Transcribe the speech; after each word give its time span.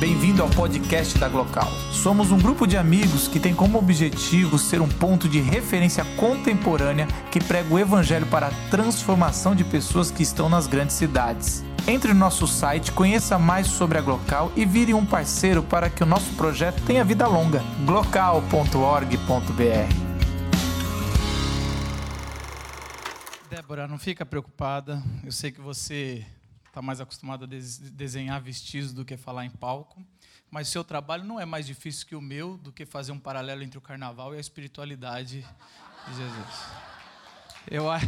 Bem-vindo 0.00 0.42
ao 0.42 0.48
podcast 0.48 1.18
da 1.18 1.28
Glocal. 1.28 1.70
Somos 1.92 2.32
um 2.32 2.38
grupo 2.38 2.66
de 2.66 2.74
amigos 2.78 3.28
que 3.28 3.38
tem 3.38 3.54
como 3.54 3.76
objetivo 3.76 4.58
ser 4.58 4.80
um 4.80 4.88
ponto 4.88 5.28
de 5.28 5.40
referência 5.40 6.02
contemporânea 6.16 7.06
que 7.30 7.38
prega 7.38 7.74
o 7.74 7.78
evangelho 7.78 8.24
para 8.24 8.46
a 8.46 8.70
transformação 8.70 9.54
de 9.54 9.62
pessoas 9.62 10.10
que 10.10 10.22
estão 10.22 10.48
nas 10.48 10.66
grandes 10.66 10.96
cidades. 10.96 11.62
Entre 11.86 12.14
no 12.14 12.18
nosso 12.18 12.46
site, 12.46 12.92
conheça 12.92 13.38
mais 13.38 13.66
sobre 13.66 13.98
a 13.98 14.00
Glocal 14.00 14.50
e 14.56 14.64
vire 14.64 14.94
um 14.94 15.04
parceiro 15.04 15.62
para 15.62 15.90
que 15.90 16.02
o 16.02 16.06
nosso 16.06 16.32
projeto 16.32 16.82
tenha 16.86 17.04
vida 17.04 17.26
longa. 17.26 17.62
glocal.org.br 17.84 19.10
Débora, 23.50 23.86
não 23.86 23.98
fica 23.98 24.24
preocupada. 24.24 25.02
Eu 25.22 25.30
sei 25.30 25.52
que 25.52 25.60
você 25.60 26.24
está 26.70 26.80
mais 26.80 27.00
acostumado 27.00 27.44
a 27.44 27.48
desenhar 27.48 28.40
vestidos 28.40 28.92
do 28.92 29.04
que 29.04 29.16
falar 29.16 29.44
em 29.44 29.50
palco, 29.50 30.00
mas 30.50 30.68
seu 30.68 30.84
trabalho 30.84 31.24
não 31.24 31.38
é 31.38 31.44
mais 31.44 31.66
difícil 31.66 32.06
que 32.06 32.14
o 32.14 32.20
meu 32.20 32.56
do 32.56 32.72
que 32.72 32.86
fazer 32.86 33.10
um 33.12 33.18
paralelo 33.18 33.62
entre 33.62 33.76
o 33.76 33.80
carnaval 33.80 34.34
e 34.34 34.36
a 34.38 34.40
espiritualidade 34.40 35.44
de 36.08 36.14
Jesus. 36.14 36.70
Eu 37.68 37.86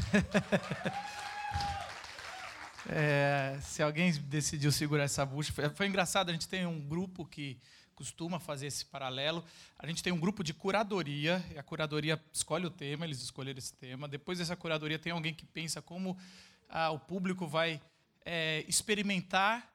é, 2.89 3.59
se 3.61 3.83
alguém 3.83 4.12
decidiu 4.12 4.70
segurar 4.73 5.05
essa 5.05 5.27
bucha, 5.27 5.53
foi, 5.53 5.69
foi 5.70 5.87
engraçado. 5.87 6.31
A 6.31 6.33
gente 6.33 6.48
tem 6.48 6.65
um 6.65 6.81
grupo 6.81 7.27
que 7.27 7.59
costuma 7.97 8.39
fazer 8.39 8.69
esse 8.69 8.87
paralelo. 8.87 9.45
A 9.79 9.87
gente 9.87 10.03
tem 10.03 10.12
um 10.12 10.19
grupo 10.19 10.42
de 10.45 10.55
curadoria, 10.55 11.45
a 11.56 11.62
curadoria 11.62 12.20
escolhe 12.33 12.67
o 12.67 12.70
tema, 12.70 13.05
eles 13.05 13.20
escolheram 13.23 13.59
esse 13.59 13.75
tema. 13.75 14.09
Depois 14.09 14.39
dessa 14.39 14.56
curadoria, 14.56 14.98
tem 14.98 15.12
alguém 15.12 15.34
que 15.34 15.45
pensa 15.45 15.83
como 15.83 16.17
ah, 16.69 16.91
o 16.91 16.98
público 16.98 17.47
vai 17.47 17.81
é, 18.25 18.65
experimentar 18.69 19.71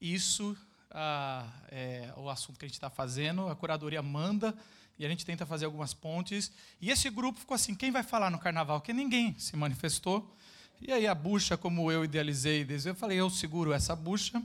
isso, 0.00 0.56
ah, 0.90 1.46
é, 1.68 2.12
o 2.16 2.28
assunto 2.28 2.58
que 2.58 2.64
a 2.64 2.68
gente 2.68 2.74
está 2.74 2.90
fazendo. 2.90 3.48
A 3.48 3.56
curadoria 3.56 4.02
manda 4.02 4.56
e 4.98 5.06
a 5.06 5.08
gente 5.08 5.24
tenta 5.24 5.46
fazer 5.46 5.64
algumas 5.64 5.94
pontes. 5.94 6.52
E 6.80 6.90
esse 6.90 7.08
grupo 7.10 7.38
ficou 7.38 7.54
assim: 7.54 7.74
quem 7.74 7.90
vai 7.90 8.02
falar 8.02 8.30
no 8.30 8.38
carnaval? 8.38 8.80
Que 8.80 8.92
ninguém 8.92 9.38
se 9.38 9.56
manifestou. 9.56 10.34
E 10.80 10.92
aí 10.92 11.06
a 11.06 11.14
bucha, 11.14 11.56
como 11.56 11.90
eu 11.92 12.04
idealizei, 12.04 12.66
eu 12.84 12.94
falei: 12.94 13.18
eu 13.18 13.30
seguro 13.30 13.72
essa 13.72 13.94
bucha, 13.94 14.42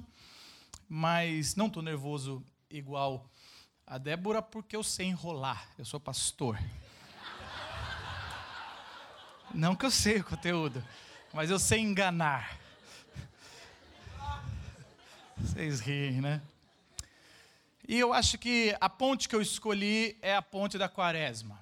mas 0.87 1.55
não 1.55 1.67
estou 1.67 1.81
nervoso 1.81 2.43
igual 2.69 3.29
a 3.87 3.97
Débora 3.97 4.41
porque 4.41 4.75
eu 4.75 4.83
sei 4.83 5.07
enrolar. 5.07 5.67
Eu 5.77 5.85
sou 5.85 5.99
pastor. 5.99 6.59
Não 9.53 9.75
que 9.75 9.85
eu 9.85 9.91
sei 9.91 10.17
o 10.17 10.23
conteúdo, 10.23 10.83
mas 11.33 11.49
eu 11.49 11.57
sei 11.57 11.79
enganar. 11.79 12.64
Vocês 15.37 15.79
riem, 15.79 16.21
né? 16.21 16.41
E 17.87 17.99
eu 17.99 18.13
acho 18.13 18.37
que 18.37 18.75
a 18.79 18.89
ponte 18.89 19.27
que 19.27 19.35
eu 19.35 19.41
escolhi 19.41 20.17
é 20.21 20.35
a 20.35 20.41
ponte 20.41 20.77
da 20.77 20.89
quaresma. 20.89 21.59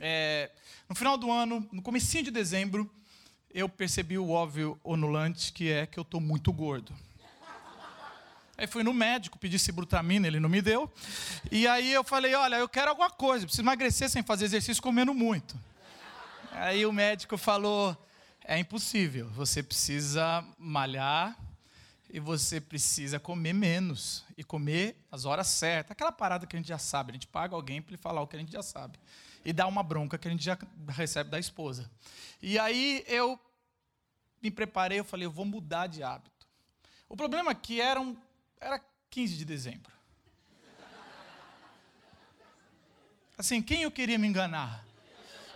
É, 0.00 0.50
no 0.88 0.94
final 0.94 1.16
do 1.16 1.30
ano, 1.32 1.66
no 1.72 1.82
comecinho 1.82 2.24
de 2.24 2.30
dezembro, 2.30 2.88
eu 3.50 3.68
percebi 3.68 4.18
o 4.18 4.30
óbvio 4.30 4.78
onulante, 4.84 5.52
que 5.52 5.70
é 5.70 5.86
que 5.86 5.98
eu 5.98 6.02
estou 6.02 6.20
muito 6.20 6.52
gordo. 6.52 6.92
Aí 8.56 8.68
fui 8.68 8.84
no 8.84 8.94
médico, 8.94 9.38
pedi 9.38 9.58
cibrutamina, 9.58 10.28
ele 10.28 10.38
não 10.38 10.48
me 10.48 10.62
deu. 10.62 10.92
E 11.50 11.66
aí 11.66 11.92
eu 11.92 12.04
falei, 12.04 12.34
olha, 12.34 12.56
eu 12.56 12.68
quero 12.68 12.90
alguma 12.90 13.10
coisa, 13.10 13.46
preciso 13.46 13.62
emagrecer 13.62 14.08
sem 14.08 14.22
fazer 14.22 14.44
exercício, 14.44 14.82
comendo 14.82 15.12
muito. 15.12 15.58
Aí 16.52 16.86
o 16.86 16.92
médico 16.92 17.36
falou, 17.36 17.96
é 18.44 18.58
impossível, 18.58 19.28
você 19.30 19.60
precisa 19.60 20.44
malhar 20.56 21.36
e 22.14 22.20
você 22.20 22.60
precisa 22.60 23.18
comer 23.18 23.52
menos 23.52 24.24
e 24.36 24.44
comer 24.44 25.04
as 25.10 25.24
horas 25.24 25.48
certas. 25.48 25.90
Aquela 25.90 26.12
parada 26.12 26.46
que 26.46 26.54
a 26.54 26.58
gente 26.60 26.68
já 26.68 26.78
sabe, 26.78 27.10
a 27.10 27.14
gente 27.14 27.26
paga 27.26 27.56
alguém 27.56 27.82
para 27.82 27.90
ele 27.90 28.00
falar 28.00 28.22
o 28.22 28.26
que 28.28 28.36
a 28.36 28.38
gente 28.38 28.52
já 28.52 28.62
sabe. 28.62 29.00
E 29.44 29.52
dá 29.52 29.66
uma 29.66 29.82
bronca 29.82 30.16
que 30.16 30.28
a 30.28 30.30
gente 30.30 30.44
já 30.44 30.56
recebe 30.90 31.28
da 31.28 31.40
esposa. 31.40 31.90
E 32.40 32.56
aí 32.56 33.04
eu 33.08 33.36
me 34.40 34.48
preparei, 34.48 35.00
eu 35.00 35.04
falei, 35.04 35.26
eu 35.26 35.30
vou 35.32 35.44
mudar 35.44 35.88
de 35.88 36.04
hábito. 36.04 36.46
O 37.08 37.16
problema 37.16 37.50
é 37.50 37.54
que 37.56 37.80
eram, 37.80 38.16
era 38.60 38.80
15 39.10 39.36
de 39.36 39.44
dezembro. 39.44 39.92
Assim, 43.36 43.60
quem 43.60 43.82
eu 43.82 43.90
queria 43.90 44.20
me 44.20 44.28
enganar? 44.28 44.86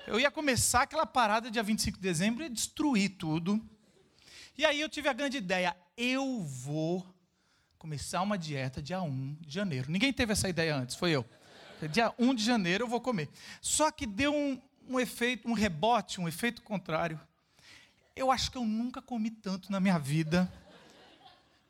Eu 0.08 0.18
ia 0.18 0.28
começar 0.28 0.82
aquela 0.82 1.06
parada 1.06 1.52
dia 1.52 1.62
25 1.62 1.98
de 1.98 2.02
dezembro 2.02 2.42
e 2.42 2.48
destruir 2.48 3.10
tudo. 3.10 3.64
E 4.56 4.66
aí 4.66 4.80
eu 4.80 4.88
tive 4.88 5.08
a 5.08 5.12
grande 5.12 5.36
ideia, 5.36 5.76
eu 5.98 6.40
vou 6.44 7.04
começar 7.76 8.22
uma 8.22 8.38
dieta 8.38 8.80
dia 8.80 9.02
1 9.02 9.34
de 9.40 9.52
janeiro. 9.52 9.90
Ninguém 9.90 10.12
teve 10.12 10.32
essa 10.32 10.48
ideia 10.48 10.76
antes, 10.76 10.94
foi 10.94 11.10
eu. 11.10 11.28
Dia 11.90 12.14
1 12.16 12.34
de 12.36 12.44
janeiro 12.44 12.84
eu 12.84 12.88
vou 12.88 13.00
comer. 13.00 13.28
Só 13.60 13.90
que 13.90 14.06
deu 14.06 14.32
um, 14.32 14.62
um 14.88 15.00
efeito, 15.00 15.48
um 15.48 15.52
rebote, 15.52 16.20
um 16.20 16.28
efeito 16.28 16.62
contrário. 16.62 17.20
Eu 18.14 18.30
acho 18.30 18.48
que 18.48 18.56
eu 18.56 18.64
nunca 18.64 19.02
comi 19.02 19.30
tanto 19.30 19.72
na 19.72 19.80
minha 19.80 19.98
vida. 19.98 20.50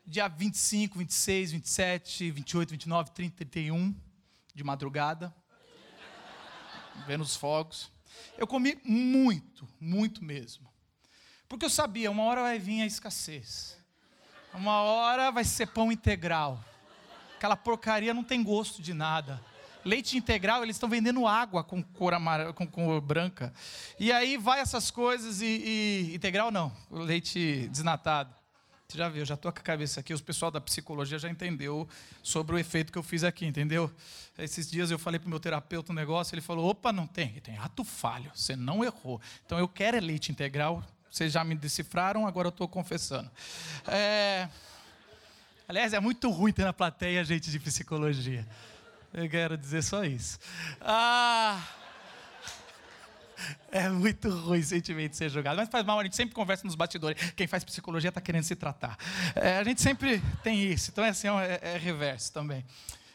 Dia 0.06 0.28
25, 0.28 0.98
26, 0.98 1.52
27, 1.52 2.30
28, 2.30 2.70
29, 2.70 3.10
30, 3.10 3.36
31, 3.36 3.94
de 4.54 4.64
madrugada, 4.64 5.34
vendo 7.06 7.22
os 7.22 7.34
fogos. 7.34 7.90
Eu 8.36 8.46
comi 8.46 8.78
muito, 8.84 9.66
muito 9.80 10.22
mesmo. 10.22 10.68
Porque 11.48 11.64
eu 11.64 11.70
sabia, 11.70 12.10
uma 12.10 12.24
hora 12.24 12.42
vai 12.42 12.58
vir 12.58 12.82
a 12.82 12.86
escassez. 12.86 13.77
Uma 14.54 14.82
hora 14.82 15.30
vai 15.30 15.44
ser 15.44 15.66
pão 15.66 15.92
integral. 15.92 16.62
Aquela 17.36 17.56
porcaria 17.56 18.12
não 18.12 18.24
tem 18.24 18.42
gosto 18.42 18.82
de 18.82 18.92
nada. 18.92 19.40
Leite 19.84 20.16
integral, 20.16 20.62
eles 20.62 20.76
estão 20.76 20.88
vendendo 20.88 21.26
água 21.26 21.62
com 21.62 21.82
cor, 21.82 22.12
com 22.54 22.66
cor 22.66 23.00
branca. 23.00 23.52
E 23.98 24.10
aí 24.10 24.36
vai 24.36 24.60
essas 24.60 24.90
coisas 24.90 25.40
e, 25.40 25.46
e 25.46 26.14
integral 26.14 26.50
não, 26.50 26.72
leite 26.90 27.68
desnatado. 27.68 28.34
Você 28.88 28.96
já 28.96 29.08
viu, 29.08 29.24
já 29.24 29.34
estou 29.34 29.52
com 29.52 29.58
a 29.58 29.62
cabeça 29.62 30.00
aqui, 30.00 30.14
o 30.14 30.22
pessoal 30.22 30.50
da 30.50 30.62
psicologia 30.62 31.18
já 31.18 31.28
entendeu 31.28 31.86
sobre 32.22 32.56
o 32.56 32.58
efeito 32.58 32.90
que 32.90 32.98
eu 32.98 33.02
fiz 33.02 33.22
aqui, 33.22 33.44
entendeu? 33.44 33.92
Esses 34.38 34.70
dias 34.70 34.90
eu 34.90 34.98
falei 34.98 35.20
para 35.20 35.26
o 35.26 35.30
meu 35.30 35.38
terapeuta 35.38 35.92
um 35.92 35.94
negócio, 35.94 36.34
ele 36.34 36.40
falou, 36.40 36.70
opa, 36.70 36.90
não 36.90 37.06
tem, 37.06 37.34
tem 37.40 37.58
ato 37.58 37.84
falho, 37.84 38.30
você 38.34 38.56
não 38.56 38.82
errou. 38.82 39.20
Então 39.44 39.58
eu 39.58 39.68
quero 39.68 39.98
é 39.98 40.00
leite 40.00 40.32
integral, 40.32 40.82
vocês 41.10 41.32
já 41.32 41.42
me 41.44 41.54
decifraram, 41.54 42.26
agora 42.26 42.48
eu 42.48 42.50
estou 42.50 42.68
confessando. 42.68 43.30
É... 43.86 44.48
Aliás, 45.66 45.92
é 45.92 46.00
muito 46.00 46.30
ruim 46.30 46.52
ter 46.52 46.64
na 46.64 46.72
plateia 46.72 47.24
gente 47.24 47.50
de 47.50 47.58
psicologia. 47.58 48.46
Eu 49.12 49.28
quero 49.28 49.56
dizer 49.56 49.82
só 49.82 50.04
isso. 50.04 50.38
Ah... 50.80 51.62
É 53.70 53.88
muito 53.88 54.28
ruim 54.30 54.60
o 54.60 54.64
sentimento 54.64 55.12
de 55.12 55.16
ser 55.16 55.28
jogado. 55.28 55.56
Mas 55.56 55.68
faz 55.68 55.84
mal, 55.84 56.00
a 56.00 56.04
gente 56.04 56.16
sempre 56.16 56.34
conversa 56.34 56.64
nos 56.64 56.74
bastidores. 56.74 57.30
Quem 57.32 57.46
faz 57.46 57.62
psicologia 57.62 58.08
está 58.08 58.20
querendo 58.20 58.42
se 58.42 58.56
tratar. 58.56 58.98
É, 59.34 59.58
a 59.58 59.64
gente 59.64 59.80
sempre 59.80 60.20
tem 60.42 60.64
isso. 60.64 60.90
Então, 60.90 61.04
é 61.04 61.10
assim, 61.10 61.28
é, 61.28 61.60
é 61.74 61.78
reverso 61.78 62.32
também. 62.32 62.64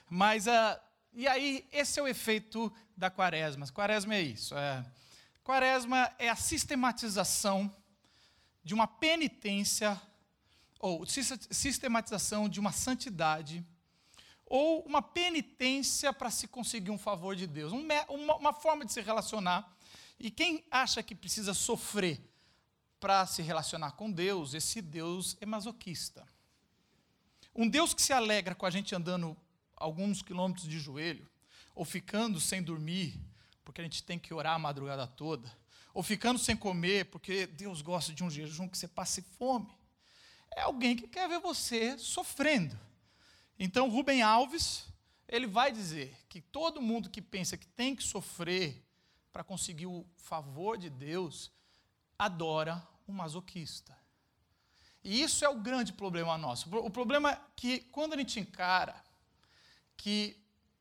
Mas, 0.09 0.47
uh, 0.47 0.79
e 1.13 1.27
aí, 1.27 1.67
esse 1.71 1.99
é 1.99 2.03
o 2.03 2.07
efeito 2.07 2.71
da 2.95 3.09
quaresma. 3.09 3.67
Quaresma 3.67 4.15
é 4.15 4.21
isso. 4.21 4.55
É, 4.55 4.85
quaresma 5.43 6.09
é 6.17 6.29
a 6.29 6.35
sistematização 6.35 7.73
de 8.63 8.73
uma 8.73 8.87
penitência, 8.87 10.01
ou 10.79 11.05
sistematização 11.05 12.47
de 12.47 12.59
uma 12.59 12.71
santidade, 12.71 13.65
ou 14.45 14.83
uma 14.85 15.01
penitência 15.01 16.13
para 16.13 16.29
se 16.29 16.47
conseguir 16.47 16.91
um 16.91 16.97
favor 16.97 17.35
de 17.35 17.47
Deus, 17.47 17.73
uma, 18.09 18.53
forma 18.53 18.85
de 18.85 18.93
se 18.93 19.01
relacionar. 19.01 19.75
E 20.19 20.29
quem 20.29 20.63
acha 20.69 21.01
que 21.01 21.15
precisa 21.15 21.53
sofrer 21.53 22.21
para 22.99 23.25
se 23.25 23.41
relacionar 23.41 23.93
com 23.93 24.11
Deus, 24.11 24.53
esse 24.53 24.81
Deus 24.81 25.35
é 25.41 25.45
masoquista. 25.45 26.25
Um 27.55 27.67
Deus 27.67 27.93
que 27.93 28.01
se 28.01 28.13
alegra 28.13 28.55
com 28.55 28.65
a 28.65 28.69
gente 28.69 28.95
andando 28.95 29.35
alguns 29.75 30.21
quilômetros 30.21 30.67
de 30.67 30.79
joelho, 30.79 31.29
ou 31.75 31.83
ficando 31.83 32.39
sem 32.39 32.61
dormir, 32.61 33.19
porque 33.65 33.81
a 33.81 33.83
gente 33.83 34.03
tem 34.03 34.19
que 34.19 34.33
orar 34.33 34.53
a 34.53 34.59
madrugada 34.59 35.07
toda, 35.07 35.51
ou 35.93 36.01
ficando 36.01 36.39
sem 36.39 36.55
comer, 36.55 37.05
porque 37.05 37.45
Deus 37.45 37.81
gosta 37.81 38.11
de 38.11 38.23
um 38.23 38.29
jejum 38.29 38.67
que 38.67 38.77
você 38.77 38.87
passe 38.87 39.21
fome. 39.37 39.71
É 40.55 40.61
alguém 40.61 40.95
que 40.95 41.07
quer 41.07 41.29
ver 41.29 41.39
você 41.39 41.97
sofrendo. 41.97 42.77
Então, 43.59 43.89
Rubem 43.89 44.21
Alves, 44.21 44.85
ele 45.27 45.45
vai 45.45 45.71
dizer 45.71 46.15
que 46.27 46.41
todo 46.41 46.81
mundo 46.81 47.09
que 47.09 47.21
pensa 47.21 47.57
que 47.57 47.67
tem 47.67 47.95
que 47.95 48.03
sofrer 48.03 48.83
para 49.31 49.43
conseguir 49.43 49.85
o 49.85 50.05
favor 50.15 50.77
de 50.77 50.89
Deus, 50.89 51.51
adora 52.17 52.85
um 53.07 53.13
masoquista. 53.13 53.97
E 55.03 55.21
isso 55.21 55.43
é 55.43 55.49
o 55.49 55.59
grande 55.59 55.91
problema 55.91 56.37
nosso. 56.37 56.69
O 56.77 56.89
problema 56.89 57.31
é 57.31 57.41
que 57.55 57.79
quando 57.91 58.13
a 58.13 58.17
gente 58.17 58.39
encara 58.39 58.95
que 59.97 60.37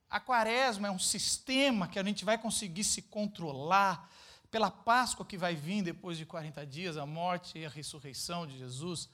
a 0.09 0.21
quaresma 0.21 0.89
é 0.89 0.91
um 0.91 0.99
sistema 0.99 1.89
que 1.89 1.99
a 1.99 2.05
gente 2.05 2.25
vai 2.25 2.37
conseguir 2.37 2.85
se 2.85 3.03
controlar, 3.03 4.11
pela 4.53 4.71
Páscoa 4.71 5.25
que 5.25 5.39
vai 5.39 5.57
vir 5.57 5.83
depois 5.83 6.19
de 6.19 6.27
40 6.27 6.67
dias, 6.67 6.99
a 6.99 7.07
morte 7.07 7.59
e 7.59 7.65
a 7.65 7.71
ressurreição 7.71 8.47
de 8.47 8.59
Jesus, 8.59 9.09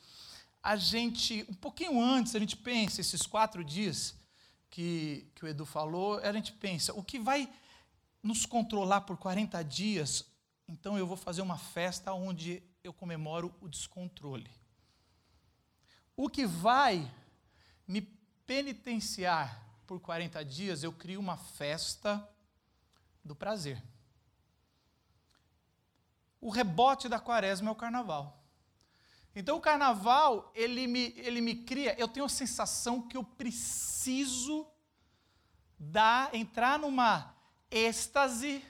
a 0.60 0.74
gente, 0.74 1.46
um 1.48 1.54
pouquinho 1.54 2.02
antes, 2.02 2.34
a 2.34 2.40
gente 2.40 2.56
pensa 2.56 3.00
esses 3.00 3.22
quatro 3.22 3.62
dias 3.62 4.16
que, 4.68 5.30
que 5.36 5.44
o 5.44 5.48
Edu 5.48 5.64
falou, 5.64 6.18
a 6.18 6.32
gente 6.32 6.52
pensa, 6.52 6.92
o 6.92 7.04
que 7.04 7.20
vai 7.20 7.48
nos 8.20 8.44
controlar 8.44 9.02
por 9.02 9.16
40 9.16 9.62
dias, 9.62 10.24
então 10.66 10.98
eu 10.98 11.06
vou 11.06 11.16
fazer 11.16 11.40
uma 11.40 11.56
festa 11.56 12.12
onde 12.12 12.60
eu 12.82 12.92
comemoro 12.92 13.54
o 13.60 13.68
descontrole. 13.68 14.50
O 16.16 16.28
que 16.28 16.44
vai 16.46 17.08
me 17.86 18.00
penitenciar 18.44 19.64
por 19.86 20.00
40 20.00 20.44
dias, 20.44 20.82
eu 20.82 20.92
crio 20.92 21.20
uma 21.20 21.36
festa 21.36 22.28
do 23.24 23.36
prazer. 23.36 23.80
O 26.40 26.50
rebote 26.50 27.08
da 27.08 27.18
quaresma 27.18 27.68
é 27.68 27.72
o 27.72 27.76
carnaval. 27.76 28.42
Então 29.34 29.56
o 29.56 29.60
carnaval, 29.60 30.50
ele 30.54 30.86
me, 30.86 31.12
ele 31.16 31.40
me 31.40 31.54
cria, 31.54 31.98
eu 31.98 32.08
tenho 32.08 32.26
a 32.26 32.28
sensação 32.28 33.02
que 33.02 33.16
eu 33.16 33.22
preciso 33.22 34.66
dar, 35.78 36.34
entrar 36.34 36.78
numa 36.78 37.34
êxtase 37.70 38.64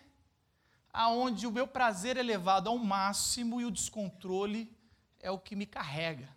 aonde 0.93 1.47
o 1.47 1.53
meu 1.53 1.67
prazer 1.67 2.17
é 2.17 2.23
levado 2.23 2.69
ao 2.69 2.77
máximo 2.77 3.61
e 3.61 3.65
o 3.65 3.71
descontrole 3.71 4.77
é 5.21 5.31
o 5.31 5.39
que 5.39 5.55
me 5.55 5.67
carrega. 5.67 6.29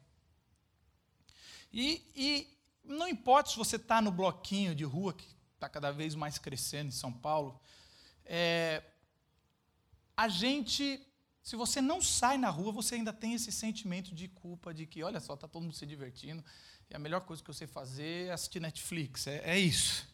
E, 1.73 2.05
e 2.15 2.57
não 2.83 3.07
importa 3.07 3.49
se 3.49 3.57
você 3.57 3.77
está 3.77 4.01
no 4.01 4.11
bloquinho 4.11 4.75
de 4.75 4.83
rua, 4.83 5.13
que 5.13 5.25
está 5.55 5.69
cada 5.69 5.91
vez 5.91 6.15
mais 6.15 6.37
crescendo 6.37 6.89
em 6.89 6.91
São 6.91 7.11
Paulo, 7.11 7.59
é, 8.25 8.83
a 10.15 10.27
gente, 10.27 11.05
se 11.43 11.55
você 11.55 11.81
não 11.81 12.01
sai 12.01 12.37
na 12.37 12.49
rua, 12.49 12.71
você 12.71 12.95
ainda 12.95 13.11
tem 13.11 13.33
esse 13.33 13.51
sentimento 13.51 14.13
de 14.13 14.27
culpa, 14.27 14.73
de 14.73 14.85
que, 14.85 15.03
olha 15.03 15.19
só, 15.19 15.33
está 15.33 15.47
todo 15.47 15.63
mundo 15.63 15.75
se 15.75 15.85
divertindo, 15.85 16.43
e 16.89 16.95
a 16.95 16.99
melhor 16.99 17.21
coisa 17.21 17.41
que 17.43 17.49
eu 17.49 17.53
sei 17.53 17.67
fazer 17.67 18.27
é 18.27 18.31
assistir 18.31 18.59
Netflix, 18.59 19.27
é, 19.27 19.41
é 19.43 19.59
isso. 19.59 20.07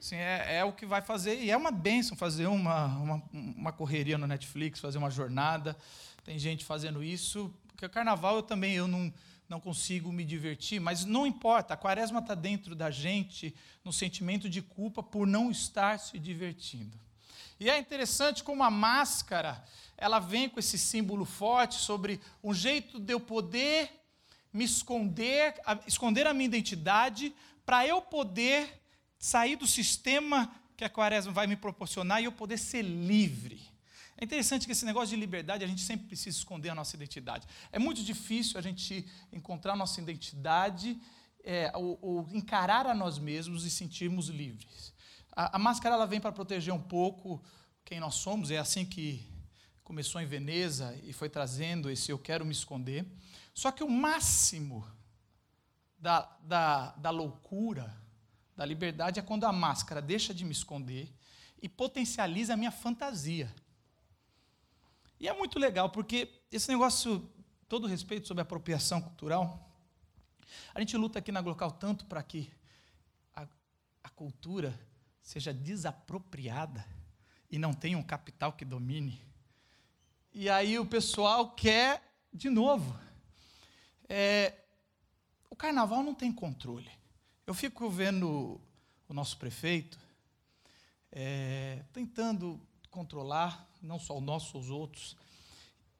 Assim, 0.00 0.16
é, 0.16 0.56
é, 0.56 0.64
o 0.64 0.72
que 0.72 0.84
vai 0.84 1.00
fazer, 1.00 1.40
e 1.40 1.50
é 1.50 1.56
uma 1.56 1.70
benção 1.70 2.16
fazer 2.16 2.46
uma, 2.46 2.86
uma, 2.96 3.22
uma, 3.32 3.72
correria 3.72 4.18
no 4.18 4.26
Netflix, 4.26 4.80
fazer 4.80 4.98
uma 4.98 5.10
jornada. 5.10 5.76
Tem 6.24 6.36
gente 6.40 6.64
fazendo 6.64 7.04
isso, 7.04 7.54
porque 7.68 7.86
o 7.86 7.90
carnaval 7.90 8.34
eu 8.34 8.42
também 8.42 8.74
eu 8.74 8.88
não, 8.88 9.14
não 9.48 9.60
consigo 9.60 10.10
me 10.10 10.24
divertir, 10.24 10.80
mas 10.80 11.04
não 11.04 11.24
importa, 11.24 11.74
a 11.74 11.76
quaresma 11.76 12.18
está 12.18 12.34
dentro 12.34 12.74
da 12.74 12.90
gente 12.90 13.54
no 13.84 13.92
sentimento 13.92 14.50
de 14.50 14.60
culpa 14.60 15.04
por 15.04 15.24
não 15.24 15.52
estar 15.52 16.00
se 16.00 16.18
divertindo. 16.18 16.98
E 17.62 17.70
é 17.70 17.78
interessante 17.78 18.42
como 18.42 18.64
a 18.64 18.70
máscara, 18.72 19.64
ela 19.96 20.18
vem 20.18 20.48
com 20.48 20.58
esse 20.58 20.76
símbolo 20.76 21.24
forte 21.24 21.76
sobre 21.76 22.20
um 22.42 22.52
jeito 22.52 22.98
de 22.98 23.12
eu 23.12 23.20
poder 23.20 23.88
me 24.52 24.64
esconder, 24.64 25.54
esconder 25.86 26.26
a 26.26 26.34
minha 26.34 26.46
identidade, 26.46 27.32
para 27.64 27.86
eu 27.86 28.02
poder 28.02 28.82
sair 29.16 29.54
do 29.54 29.68
sistema 29.68 30.52
que 30.76 30.82
a 30.82 30.90
quaresma 30.90 31.30
vai 31.30 31.46
me 31.46 31.54
proporcionar 31.54 32.20
e 32.20 32.24
eu 32.24 32.32
poder 32.32 32.58
ser 32.58 32.82
livre. 32.82 33.62
É 34.18 34.24
interessante 34.24 34.66
que 34.66 34.72
esse 34.72 34.84
negócio 34.84 35.10
de 35.10 35.20
liberdade, 35.20 35.62
a 35.62 35.68
gente 35.68 35.82
sempre 35.82 36.08
precisa 36.08 36.36
esconder 36.36 36.70
a 36.70 36.74
nossa 36.74 36.96
identidade. 36.96 37.46
É 37.70 37.78
muito 37.78 38.02
difícil 38.02 38.58
a 38.58 38.60
gente 38.60 39.06
encontrar 39.32 39.74
a 39.74 39.76
nossa 39.76 40.00
identidade, 40.00 41.00
é, 41.44 41.70
ou, 41.76 41.96
ou, 42.02 42.28
encarar 42.32 42.88
a 42.88 42.94
nós 42.94 43.20
mesmos 43.20 43.64
e 43.64 43.70
sentirmos 43.70 44.26
livres. 44.26 44.92
A, 45.34 45.56
a 45.56 45.58
máscara 45.58 45.94
ela 45.94 46.06
vem 46.06 46.20
para 46.20 46.30
proteger 46.30 46.72
um 46.72 46.80
pouco 46.80 47.42
quem 47.84 47.98
nós 47.98 48.14
somos, 48.14 48.50
é 48.50 48.58
assim 48.58 48.84
que 48.84 49.26
começou 49.82 50.20
em 50.20 50.26
Veneza 50.26 50.98
e 51.02 51.12
foi 51.12 51.28
trazendo 51.28 51.90
esse 51.90 52.10
eu 52.10 52.18
quero 52.18 52.44
me 52.44 52.52
esconder. 52.52 53.06
Só 53.54 53.70
que 53.70 53.82
o 53.82 53.90
máximo 53.90 54.86
da, 55.98 56.36
da, 56.42 56.92
da 56.92 57.10
loucura, 57.10 57.94
da 58.56 58.64
liberdade 58.64 59.18
é 59.18 59.22
quando 59.22 59.44
a 59.44 59.52
máscara 59.52 60.00
deixa 60.00 60.32
de 60.32 60.44
me 60.44 60.52
esconder 60.52 61.12
e 61.60 61.68
potencializa 61.68 62.54
a 62.54 62.56
minha 62.56 62.70
fantasia. 62.70 63.52
E 65.18 65.28
é 65.28 65.32
muito 65.32 65.58
legal, 65.58 65.90
porque 65.90 66.42
esse 66.50 66.68
negócio, 66.68 67.30
todo 67.68 67.86
respeito 67.86 68.26
sobre 68.26 68.42
apropriação 68.42 69.00
cultural, 69.00 69.70
a 70.74 70.80
gente 70.80 70.96
luta 70.96 71.18
aqui 71.18 71.30
na 71.30 71.40
Glocal 71.40 71.70
tanto 71.70 72.04
para 72.06 72.22
que 72.22 72.52
a, 73.34 73.46
a 74.02 74.08
cultura 74.10 74.78
seja 75.22 75.54
desapropriada 75.54 76.84
e 77.50 77.58
não 77.58 77.72
tenha 77.72 77.96
um 77.96 78.02
capital 78.02 78.52
que 78.52 78.64
domine. 78.64 79.24
E 80.32 80.48
aí 80.50 80.78
o 80.78 80.86
pessoal 80.86 81.50
quer, 81.50 82.02
de 82.32 82.50
novo, 82.50 82.98
é, 84.08 84.54
o 85.48 85.54
carnaval 85.54 86.02
não 86.02 86.14
tem 86.14 86.32
controle. 86.32 86.90
Eu 87.46 87.54
fico 87.54 87.88
vendo 87.88 88.60
o 89.08 89.14
nosso 89.14 89.36
prefeito 89.36 89.98
é, 91.10 91.84
tentando 91.92 92.60
controlar, 92.90 93.70
não 93.82 93.98
só 93.98 94.16
o 94.16 94.20
nosso, 94.20 94.58
os 94.58 94.70
outros, 94.70 95.16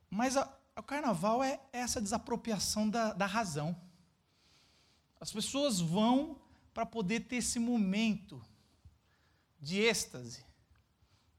mas 0.08 0.36
a, 0.36 0.50
o 0.76 0.82
carnaval 0.82 1.42
é 1.42 1.60
essa 1.72 2.00
desapropriação 2.00 2.88
da, 2.88 3.12
da 3.12 3.26
razão. 3.26 3.76
As 5.20 5.30
pessoas 5.30 5.80
vão 5.80 6.40
para 6.72 6.86
poder 6.86 7.20
ter 7.20 7.36
esse 7.36 7.58
momento 7.58 8.42
de 9.62 9.80
êxtase, 9.80 10.44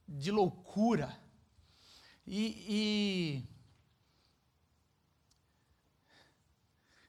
de 0.07 0.31
loucura. 0.31 1.21
E, 2.25 2.65
e, 2.69 3.43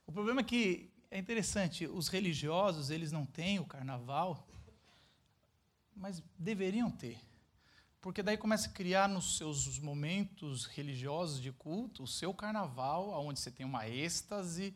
o 0.04 0.10
problema 0.10 0.40
é 0.40 0.44
que 0.44 0.92
é 1.08 1.16
interessante, 1.16 1.86
os 1.86 2.08
religiosos, 2.08 2.90
eles 2.90 3.12
não 3.12 3.24
têm 3.24 3.60
o 3.60 3.64
carnaval, 3.64 4.44
mas 5.94 6.20
deveriam 6.36 6.90
ter. 6.90 7.20
Porque 8.00 8.20
daí 8.20 8.36
começa 8.36 8.68
a 8.68 8.72
criar 8.72 9.08
nos 9.08 9.38
seus 9.38 9.78
momentos 9.78 10.66
religiosos 10.66 11.40
de 11.40 11.52
culto 11.52 12.02
o 12.02 12.08
seu 12.08 12.34
carnaval, 12.34 13.10
onde 13.24 13.38
você 13.38 13.52
tem 13.52 13.64
uma 13.64 13.88
êxtase, 13.88 14.74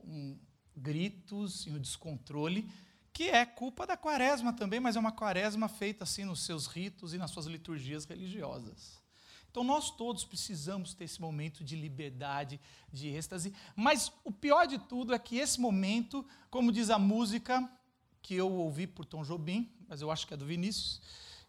um, 0.00 0.36
gritos 0.76 1.64
e 1.64 1.70
um 1.70 1.78
descontrole, 1.78 2.68
que 3.16 3.30
é 3.30 3.46
culpa 3.46 3.86
da 3.86 3.96
quaresma 3.96 4.52
também, 4.52 4.78
mas 4.78 4.94
é 4.94 5.00
uma 5.00 5.10
quaresma 5.10 5.70
feita 5.70 6.04
assim 6.04 6.22
nos 6.22 6.40
seus 6.40 6.66
ritos 6.66 7.14
e 7.14 7.18
nas 7.18 7.30
suas 7.30 7.46
liturgias 7.46 8.04
religiosas. 8.04 9.02
Então 9.50 9.64
nós 9.64 9.90
todos 9.90 10.22
precisamos 10.22 10.92
ter 10.92 11.04
esse 11.04 11.18
momento 11.18 11.64
de 11.64 11.76
liberdade, 11.76 12.60
de 12.92 13.08
êxtase, 13.08 13.54
mas 13.74 14.12
o 14.22 14.30
pior 14.30 14.66
de 14.66 14.76
tudo 14.76 15.14
é 15.14 15.18
que 15.18 15.38
esse 15.38 15.58
momento, 15.58 16.26
como 16.50 16.70
diz 16.70 16.90
a 16.90 16.98
música 16.98 17.66
que 18.20 18.34
eu 18.34 18.52
ouvi 18.52 18.86
por 18.86 19.06
Tom 19.06 19.22
Jobim, 19.22 19.74
mas 19.88 20.02
eu 20.02 20.10
acho 20.10 20.26
que 20.26 20.34
é 20.34 20.36
do 20.36 20.44
Vinícius, 20.44 21.00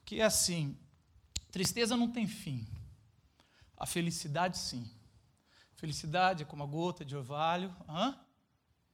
que 0.06 0.22
é 0.22 0.24
assim: 0.24 0.74
tristeza 1.52 1.98
não 1.98 2.10
tem 2.10 2.28
fim, 2.28 2.66
a 3.76 3.86
felicidade 3.86 4.58
sim. 4.58 4.90
Felicidade 5.76 6.44
é 6.44 6.46
como 6.46 6.64
a 6.64 6.66
gota 6.66 7.04
de 7.04 7.14
orvalho, 7.14 7.76
hã? 7.90 8.18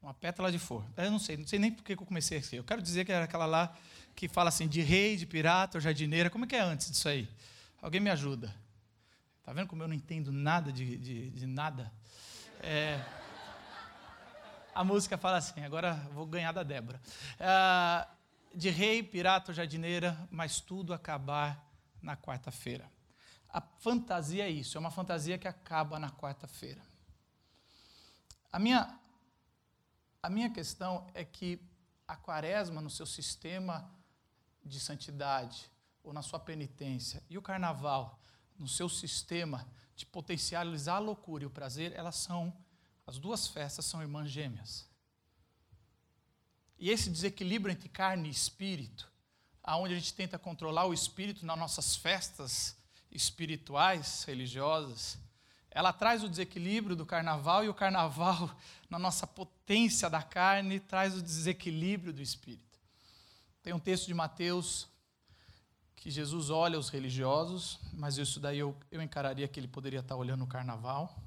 Uma 0.04 0.14
pétala 0.14 0.52
de 0.52 0.60
flor. 0.60 0.86
Eu 0.98 1.10
não 1.10 1.18
sei, 1.18 1.38
não 1.38 1.48
sei 1.48 1.58
nem 1.58 1.72
por 1.72 1.82
que 1.82 1.94
eu 1.94 1.98
comecei 1.98 2.38
aqui. 2.38 2.58
Eu 2.58 2.64
quero 2.64 2.82
dizer 2.82 3.06
que 3.06 3.12
era 3.12 3.24
aquela 3.24 3.46
lá 3.46 3.74
que 4.14 4.28
fala 4.28 4.50
assim 4.50 4.68
de 4.68 4.82
rei, 4.82 5.16
de 5.16 5.26
pirata, 5.26 5.78
ou 5.78 5.82
jardineira. 5.82 6.30
Como 6.30 6.44
é 6.44 6.48
que 6.48 6.56
é 6.56 6.60
antes 6.60 6.92
disso 6.92 7.08
aí? 7.08 7.28
Alguém 7.82 8.02
me 8.02 8.10
ajuda. 8.10 8.54
Está 9.40 9.54
vendo 9.54 9.68
como 9.68 9.82
eu 9.82 9.88
não 9.88 9.96
entendo 9.96 10.32
nada 10.32 10.74
de, 10.74 10.98
de, 10.98 11.30
de 11.32 11.48
nada? 11.48 11.92
É, 12.62 13.02
a 14.76 14.84
música 14.84 15.18
fala 15.18 15.38
assim, 15.38 15.64
agora 15.64 15.94
vou 16.14 16.26
ganhar 16.26 16.52
da 16.52 16.64
Débora. 16.64 17.02
É, 17.40 18.08
de 18.54 18.70
rei, 18.70 19.02
pirata, 19.02 19.54
jardineira, 19.54 20.18
mas 20.30 20.60
tudo 20.60 20.94
acabar 20.94 21.66
na 22.02 22.18
quarta-feira. 22.18 22.92
A 23.50 23.62
fantasia 23.62 24.44
é 24.44 24.50
isso, 24.50 24.78
é 24.78 24.80
uma 24.80 24.92
fantasia 24.92 25.38
que 25.38 25.48
acaba 25.48 25.98
na 25.98 26.12
quarta-feira. 26.12 26.82
A 28.52 28.60
minha, 28.60 29.00
a 30.24 30.30
minha 30.30 30.50
questão 30.50 31.06
é 31.14 31.26
que 31.26 31.60
a 32.08 32.16
quaresma, 32.16 32.80
no 32.80 32.90
seu 32.90 33.06
sistema 33.06 33.92
de 34.64 34.80
santidade, 34.80 35.70
ou 36.02 36.14
na 36.14 36.22
sua 36.22 36.40
penitência, 36.40 37.22
e 37.30 37.38
o 37.38 37.42
carnaval, 37.42 38.18
no 38.58 38.68
seu 38.68 38.88
sistema 38.88 39.68
de 39.96 40.06
potencializar 40.06 40.96
a 40.96 41.00
loucura 41.00 41.44
e 41.44 41.48
o 41.48 41.52
prazer, 41.52 41.92
elas 41.94 42.16
são, 42.16 42.56
as 43.06 43.20
duas 43.20 43.48
festas 43.48 43.86
são 43.86 44.02
irmãs 44.02 44.32
gêmeas. 44.32 44.88
E 46.80 46.90
esse 46.90 47.10
desequilíbrio 47.10 47.74
entre 47.74 47.90
carne 47.90 48.30
e 48.30 48.32
espírito, 48.32 49.12
aonde 49.62 49.94
a 49.94 49.98
gente 49.98 50.14
tenta 50.14 50.40
controlar 50.40 50.86
o 50.86 50.94
espírito 50.94 51.46
nas 51.46 51.60
nossas 51.60 51.98
festas 51.98 52.78
espirituais, 53.12 54.24
religiosas, 54.24 55.18
ela 55.74 55.92
traz 55.92 56.24
o 56.24 56.30
desequilíbrio 56.30 56.96
do 56.96 57.06
carnaval 57.06 57.66
e 57.66 57.70
o 57.70 57.74
carnaval, 57.74 58.56
na 58.90 59.00
nossa 59.00 59.26
potência 59.26 60.08
da 60.10 60.22
carne, 60.22 60.80
traz 60.80 61.16
o 61.16 61.22
desequilíbrio 61.22 62.14
do 62.14 62.22
espírito. 62.22 62.80
Tem 63.64 63.74
um 63.74 63.80
texto 63.80 64.06
de 64.06 64.14
Mateus 64.14 64.88
que 65.96 66.12
Jesus 66.12 66.50
olha 66.50 66.78
os 66.78 66.90
religiosos, 66.90 67.80
mas 67.94 68.18
isso 68.18 68.40
daí 68.40 68.60
eu, 68.60 68.78
eu 68.92 69.02
encararia 69.02 69.48
que 69.48 69.60
ele 69.60 69.68
poderia 69.68 70.02
estar 70.02 70.16
olhando 70.16 70.44
o 70.44 70.48
carnaval. 70.48 71.18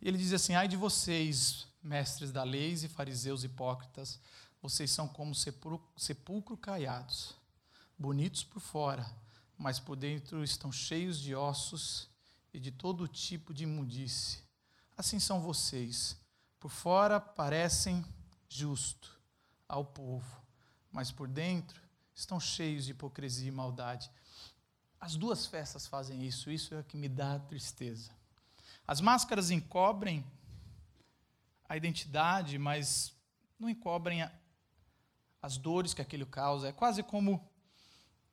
E 0.00 0.06
ele 0.06 0.18
diz 0.18 0.32
assim: 0.32 0.54
Ai 0.54 0.68
de 0.68 0.76
vocês, 0.76 1.66
mestres 1.82 2.30
da 2.30 2.44
lei 2.44 2.74
e 2.74 2.88
fariseus 2.88 3.42
hipócritas, 3.42 4.20
vocês 4.62 4.90
são 4.90 5.08
como 5.08 5.34
sepulcro 5.34 6.56
caiados, 6.56 7.34
bonitos 7.98 8.44
por 8.44 8.60
fora, 8.60 9.04
mas 9.58 9.80
por 9.80 9.96
dentro 9.96 10.44
estão 10.44 10.70
cheios 10.70 11.18
de 11.18 11.34
ossos 11.34 12.08
e 12.54 12.60
de 12.60 12.70
todo 12.70 13.08
tipo 13.08 13.52
de 13.52 13.64
imundície. 13.64 14.38
Assim 14.96 15.18
são 15.18 15.40
vocês. 15.40 16.16
Por 16.60 16.70
fora 16.70 17.20
parecem 17.20 18.04
justo 18.48 19.20
ao 19.68 19.84
povo, 19.84 20.40
mas 20.92 21.10
por 21.10 21.26
dentro 21.26 21.82
estão 22.14 22.38
cheios 22.38 22.84
de 22.84 22.92
hipocrisia 22.92 23.48
e 23.48 23.50
maldade. 23.50 24.08
As 25.00 25.16
duas 25.16 25.46
festas 25.46 25.86
fazem 25.86 26.24
isso, 26.24 26.50
isso 26.50 26.72
é 26.74 26.80
o 26.80 26.84
que 26.84 26.96
me 26.96 27.08
dá 27.08 27.38
tristeza. 27.40 28.12
As 28.86 29.00
máscaras 29.00 29.50
encobrem 29.50 30.24
a 31.68 31.76
identidade, 31.76 32.56
mas 32.56 33.12
não 33.58 33.68
encobrem 33.68 34.22
a, 34.22 34.32
as 35.42 35.56
dores 35.56 35.92
que 35.92 36.00
aquilo 36.00 36.24
causa. 36.24 36.68
É 36.68 36.72
quase 36.72 37.02
como, 37.02 37.44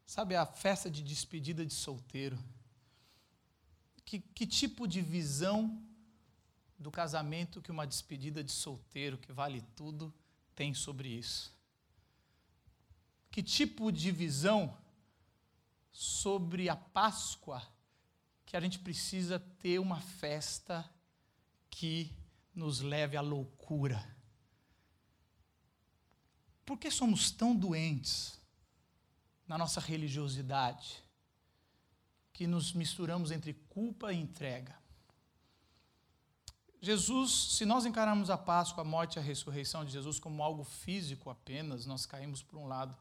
sabe, 0.06 0.36
a 0.36 0.46
festa 0.46 0.90
de 0.90 1.02
despedida 1.02 1.66
de 1.66 1.74
solteiro. 1.74 2.38
Que, 4.12 4.20
que 4.20 4.46
tipo 4.46 4.90
de 4.90 5.02
visão 5.02 5.82
do 6.78 6.92
casamento 6.92 7.62
que 7.62 7.72
uma 7.72 7.88
despedida 7.88 8.44
de 8.44 8.52
solteiro, 8.52 9.18
que 9.18 9.32
vale 9.32 9.62
tudo, 9.74 10.14
tem 10.54 10.74
sobre 10.74 11.08
isso? 11.08 11.58
Que 13.32 13.42
tipo 13.42 13.90
de 13.90 14.12
visão 14.12 14.78
sobre 15.94 16.68
a 16.68 16.76
Páscoa 16.76 17.66
que 18.46 18.58
a 18.58 18.60
gente 18.60 18.80
precisa 18.80 19.40
ter 19.40 19.80
uma 19.80 20.02
festa 20.02 20.84
que 21.70 22.14
nos 22.54 22.82
leve 22.82 23.16
à 23.16 23.22
loucura? 23.22 24.06
Por 26.66 26.78
que 26.78 26.92
somos 26.92 27.32
tão 27.32 27.56
doentes 27.56 28.38
na 29.48 29.58
nossa 29.58 29.80
religiosidade 29.80 31.02
que 32.42 32.48
nos 32.48 32.74
misturamos 32.74 33.30
entre 33.30 33.54
culpa 33.70 34.12
e 34.12 34.20
entrega? 34.20 34.76
Jesus, 36.82 37.56
se 37.56 37.66
nós 37.66 37.86
encararmos 37.86 38.32
a 38.32 38.38
Páscoa, 38.38 38.82
a 38.82 38.84
morte 38.84 39.18
e 39.18 39.20
a 39.20 39.22
ressurreição 39.22 39.86
de 39.86 39.92
Jesus 39.92 40.20
como 40.20 40.42
algo 40.42 40.64
físico 40.64 41.30
apenas, 41.30 41.86
nós 41.86 42.08
caímos 42.08 42.42
por 42.42 42.58
um 42.58 42.66
lado. 42.66 42.98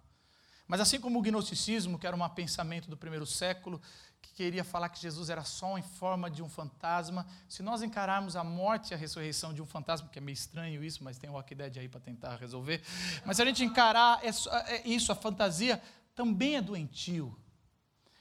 Mas 0.68 0.78
assim 0.78 1.00
como 1.00 1.18
o 1.18 1.23
gnosticismo, 1.23 1.99
que 1.99 2.06
era 2.06 2.14
um 2.14 2.28
pensamento 2.28 2.90
do 2.90 2.99
primeiro 2.99 3.25
século, 3.25 3.80
que 4.20 4.30
queria 4.35 4.62
falar 4.62 4.90
que 4.90 5.00
Jesus 5.00 5.30
era 5.30 5.42
só 5.42 5.78
em 5.78 5.82
forma 5.82 6.30
de 6.30 6.42
um 6.42 6.49
fantasma. 6.50 7.26
Se 7.49 7.62
nós 7.62 7.80
encararmos 7.80 8.37
a 8.37 8.44
morte 8.44 8.90
e 8.90 8.94
a 8.94 8.99
ressurreição 8.99 9.54
de 9.54 9.62
um 9.62 9.66
fantasma, 9.66 10.11
que 10.11 10.18
é 10.18 10.20
meio 10.20 10.35
estranho 10.35 10.85
isso, 10.85 11.02
mas 11.02 11.16
tem 11.16 11.30
o 11.30 11.32
Walking 11.32 11.56
Dead 11.56 11.78
aí 11.78 11.88
para 11.88 12.00
tentar 12.00 12.37
resolver. 12.37 12.82
Mas 13.25 13.38
se 13.38 13.42
a 13.42 13.47
gente 13.47 13.64
encarar 13.64 14.20
é, 14.23 14.87
isso, 14.87 15.11
a 15.11 15.14
fantasia, 15.14 15.82
também 16.14 16.56
é 16.56 16.61
doentio. 16.61 17.35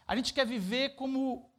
A 0.09 0.15
gente 0.15 0.33
quer 0.33 0.45
viver 0.45 0.95
como 0.95 1.49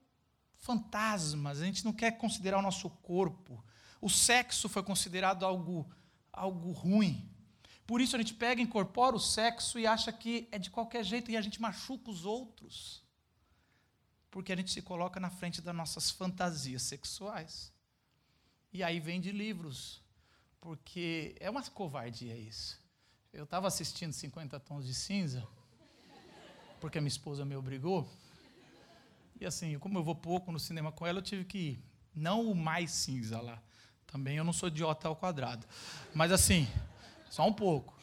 fantasmas, 0.58 1.60
a 1.60 1.64
gente 1.64 1.84
não 1.84 1.92
quer 1.92 2.12
considerar 2.18 2.58
o 2.58 2.62
nosso 2.62 2.90
corpo. 2.90 3.64
O 4.00 4.10
sexo 4.10 4.68
foi 4.68 4.82
considerado 4.82 5.46
algo, 5.46 5.88
algo 6.32 6.72
ruim. 6.72 7.30
Por 7.86 8.00
isso 8.00 8.16
a 8.16 8.18
gente 8.18 8.34
pega, 8.34 8.60
incorpora 8.60 9.14
o 9.14 9.20
sexo 9.20 9.78
e 9.78 9.86
acha 9.86 10.12
que 10.12 10.48
é 10.50 10.58
de 10.58 10.70
qualquer 10.70 11.04
jeito 11.04 11.30
e 11.30 11.36
a 11.36 11.40
gente 11.40 11.60
machuca 11.60 12.10
os 12.10 12.24
outros 12.24 13.08
porque 14.30 14.52
a 14.52 14.56
gente 14.56 14.70
se 14.70 14.80
coloca 14.80 15.18
na 15.18 15.28
frente 15.28 15.60
das 15.60 15.74
nossas 15.74 16.10
fantasias 16.10 16.82
sexuais. 16.82 17.72
E 18.72 18.82
aí 18.82 19.00
vem 19.00 19.20
de 19.20 19.32
livros, 19.32 20.00
porque 20.60 21.34
é 21.40 21.50
uma 21.50 21.62
covardia 21.64 22.36
isso. 22.36 22.80
Eu 23.32 23.44
estava 23.44 23.66
assistindo 23.66 24.12
50 24.12 24.60
Tons 24.60 24.86
de 24.86 24.94
Cinza, 24.94 25.46
porque 26.80 26.98
a 26.98 27.00
minha 27.00 27.08
esposa 27.08 27.44
me 27.44 27.56
obrigou. 27.56 28.08
E 29.40 29.46
assim, 29.46 29.78
como 29.78 29.98
eu 29.98 30.04
vou 30.04 30.14
pouco 30.14 30.52
no 30.52 30.60
cinema 30.60 30.92
com 30.92 31.06
ela, 31.06 31.18
eu 31.18 31.22
tive 31.22 31.44
que 31.44 31.58
ir. 31.58 31.84
Não 32.14 32.50
o 32.50 32.54
mais 32.54 32.90
cinza 32.90 33.40
lá. 33.40 33.60
Também 34.06 34.36
eu 34.36 34.44
não 34.44 34.52
sou 34.52 34.68
idiota 34.68 35.08
ao 35.08 35.16
quadrado. 35.16 35.66
Mas 36.14 36.30
assim, 36.30 36.68
só 37.30 37.46
um 37.46 37.52
pouco. 37.52 37.98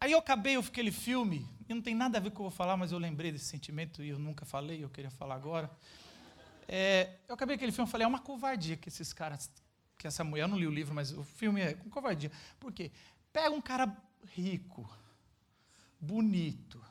Aí 0.00 0.12
eu 0.12 0.18
acabei, 0.18 0.56
eu 0.56 0.62
fiquei 0.62 0.82
aquele 0.82 0.92
filme, 0.92 1.46
e 1.68 1.74
não 1.74 1.82
tem 1.82 1.94
nada 1.94 2.18
a 2.18 2.20
ver 2.20 2.30
com 2.30 2.34
o 2.34 2.36
que 2.36 2.40
eu 2.40 2.48
vou 2.48 2.50
falar, 2.50 2.76
mas 2.76 2.90
eu 2.90 2.98
lembrei 2.98 3.30
desse 3.30 3.44
sentimento 3.44 4.02
e 4.02 4.08
eu 4.08 4.18
nunca 4.18 4.44
falei, 4.44 4.82
eu 4.82 4.88
queria 4.88 5.10
falar 5.10 5.34
agora. 5.34 5.70
É, 6.66 7.16
eu 7.28 7.34
acabei 7.34 7.56
aquele 7.56 7.72
filme 7.72 7.88
e 7.88 7.90
falei, 7.90 8.04
é 8.04 8.08
uma 8.08 8.20
covardia 8.20 8.76
que 8.76 8.88
esses 8.88 9.12
caras, 9.12 9.50
que 9.96 10.06
essa 10.06 10.24
mulher, 10.24 10.44
eu 10.44 10.48
não 10.48 10.58
li 10.58 10.66
o 10.66 10.70
livro, 10.70 10.94
mas 10.94 11.12
o 11.12 11.22
filme 11.22 11.60
é 11.60 11.76
uma 11.82 11.90
covardia. 11.90 12.30
Por 12.58 12.72
quê? 12.72 12.90
Pega 13.32 13.50
um 13.50 13.60
cara 13.60 13.96
rico, 14.34 14.88
bonito, 16.00 16.82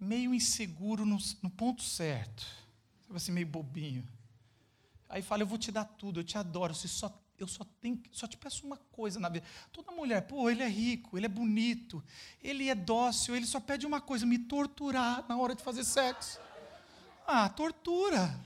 meio 0.00 0.34
inseguro 0.34 1.04
no, 1.04 1.18
no 1.42 1.50
ponto 1.50 1.82
certo, 1.82 2.46
sabe 3.02 3.16
assim, 3.16 3.32
meio 3.32 3.46
bobinho. 3.46 4.06
Aí 5.08 5.22
fala, 5.22 5.42
eu 5.42 5.46
vou 5.46 5.58
te 5.58 5.70
dar 5.70 5.84
tudo, 5.84 6.20
eu 6.20 6.24
te 6.24 6.38
adoro, 6.38 6.74
você 6.74 6.88
só 6.88 7.12
eu 7.40 7.48
só 7.48 7.64
tenho, 7.80 7.98
só 8.12 8.26
te 8.26 8.36
peço 8.36 8.66
uma 8.66 8.76
coisa 8.76 9.18
na 9.18 9.30
vida. 9.30 9.46
Toda 9.72 9.90
mulher, 9.92 10.20
pô, 10.22 10.50
ele 10.50 10.62
é 10.62 10.68
rico, 10.68 11.16
ele 11.16 11.24
é 11.24 11.28
bonito, 11.28 12.04
ele 12.42 12.68
é 12.68 12.74
dócil, 12.74 13.34
ele 13.34 13.46
só 13.46 13.58
pede 13.58 13.86
uma 13.86 13.98
coisa, 13.98 14.26
me 14.26 14.38
torturar 14.38 15.24
na 15.26 15.38
hora 15.38 15.54
de 15.54 15.62
fazer 15.62 15.84
sexo. 15.84 16.38
Ah, 17.26 17.48
tortura. 17.48 18.38